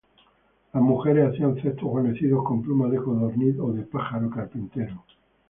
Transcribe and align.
Las 0.73 0.81
mujeres 0.81 1.27
hacían 1.31 1.61
cestos 1.61 1.83
guarnecidos 1.83 2.43
con 2.43 2.63
plumas 2.63 2.89
de 2.89 2.97
codorniz 2.97 3.55
o 3.59 3.71
de 3.71 3.83
pájaro 3.83 4.31
carpintero. 4.31 5.03